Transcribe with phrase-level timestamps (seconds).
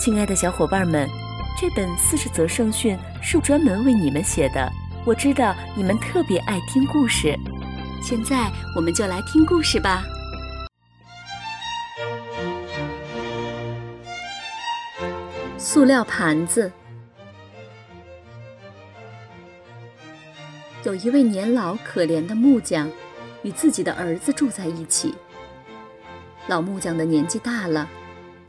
[0.00, 1.06] 亲爱的小伙伴们，
[1.58, 4.66] 这本四十则圣训是专门为你们写的。
[5.04, 7.38] 我知道你们特别爱听故事，
[8.02, 10.02] 现在我们就来听故事吧。
[15.58, 16.72] 塑料盘子。
[20.82, 22.90] 有一位年老可怜的木匠，
[23.42, 25.14] 与自己的儿子住在一起。
[26.46, 27.86] 老木匠的年纪大了。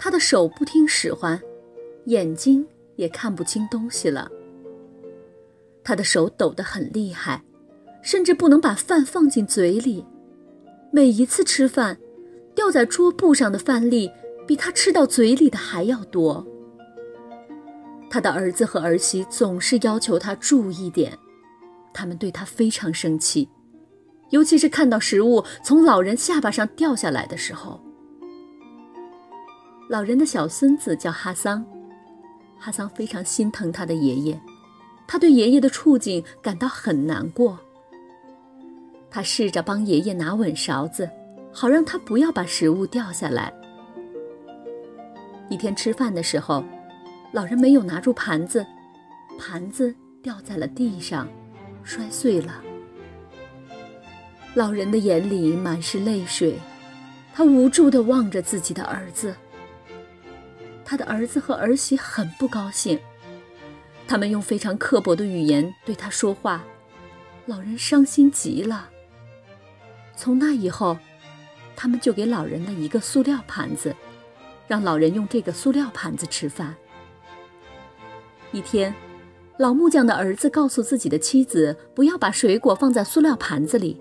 [0.03, 1.39] 他的手不听使唤，
[2.05, 4.27] 眼睛也看不清东西了。
[5.83, 7.43] 他的手抖得很厉害，
[8.01, 10.03] 甚至不能把饭放进嘴里。
[10.91, 11.99] 每一次吃饭，
[12.55, 14.09] 掉在桌布上的饭粒
[14.47, 16.47] 比他吃到嘴里的还要多。
[18.09, 21.15] 他的儿子和儿媳总是要求他注意点，
[21.93, 23.47] 他们对他非常生气，
[24.31, 27.79] 尤其是看到食物从老人下巴上掉下来的时候。
[29.91, 31.65] 老人的小孙子叫哈桑，
[32.57, 34.39] 哈桑非常心疼他的爷爷，
[35.05, 37.59] 他对爷爷的处境感到很难过。
[39.09, 41.09] 他试着帮爷爷拿稳勺子，
[41.51, 43.51] 好让他不要把食物掉下来。
[45.49, 46.63] 一天吃饭的时候，
[47.33, 48.65] 老人没有拿住盘子，
[49.37, 49.93] 盘子
[50.23, 51.27] 掉在了地上，
[51.83, 52.63] 摔碎了。
[54.53, 56.57] 老人的眼里满是泪水，
[57.33, 59.35] 他无助地望着自己的儿子。
[60.91, 62.99] 他的儿子和儿媳很不高兴，
[64.05, 66.65] 他们用非常刻薄的语言对他说话，
[67.45, 68.89] 老人伤心极了。
[70.17, 70.97] 从那以后，
[71.77, 73.95] 他们就给老人了一个塑料盘子，
[74.67, 76.75] 让老人用这个塑料盘子吃饭。
[78.51, 78.93] 一天，
[79.59, 83.97] 老木匠的儿子告诉自己的妻子，不要把水果放在塑料盘子里，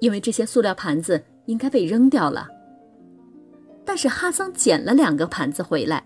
[0.00, 2.48] 因为这些塑料盘子应该被扔掉了。
[3.88, 6.04] 但是哈桑捡了两个盘子回来，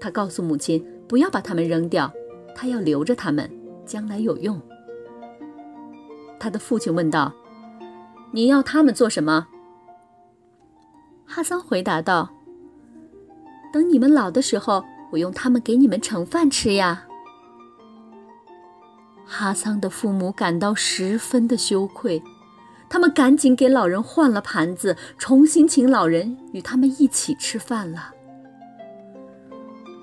[0.00, 2.12] 他告诉母亲不要把它们扔掉，
[2.54, 3.50] 他要留着它们，
[3.84, 4.62] 将来有用。
[6.38, 7.34] 他的父亲问道
[8.30, 9.48] ：“你要它们做什么？”
[11.26, 12.30] 哈桑回答道
[13.74, 17.04] ：“等你们老的时候，我用它们给你们盛饭吃呀。”
[19.26, 22.22] 哈桑的父母感到十分的羞愧。
[22.90, 28.14] 他们赶紧给老人换了盘子，重新请老人与他们一起吃饭了。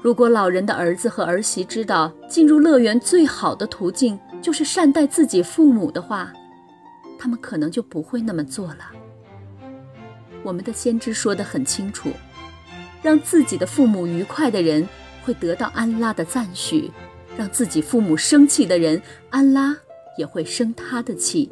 [0.02, 6.32] 如果老人的儿子和儿媳知道进入乐园最好的途径就是善待自己父母的话，
[7.18, 8.92] 他们可能就不会那么做了。
[10.44, 12.10] 我们的先知说得很清楚：
[13.02, 14.88] 让自己的父母愉快的人
[15.24, 16.92] 会得到安拉的赞许；
[17.36, 19.76] 让自己父母生气的人，安拉
[20.20, 21.52] 也会生他的气。